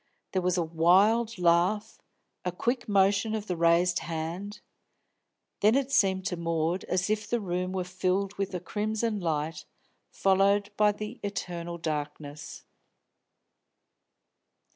There 0.31 0.41
was 0.41 0.57
a 0.57 0.63
wild 0.63 1.37
laugh, 1.37 1.99
a 2.43 2.51
quick 2.51 2.89
motion 2.89 3.35
of 3.35 3.45
the 3.45 3.55
raised 3.55 3.99
hand 3.99 4.59
then 5.59 5.75
it 5.75 5.91
seemed 5.91 6.25
to 6.25 6.35
Maud 6.35 6.83
as 6.85 7.07
if 7.07 7.29
the 7.29 7.39
room 7.39 7.71
were 7.71 7.83
filled 7.83 8.33
with 8.33 8.55
a 8.55 8.59
crimson 8.59 9.19
light, 9.19 9.63
followed 10.09 10.71
by 10.75 10.91
the 10.91 11.19
eternal 11.21 11.77
darkness. 11.77 12.63